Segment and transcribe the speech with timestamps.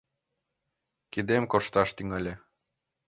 [1.11, 2.33] Кидем коршташ тӱҥале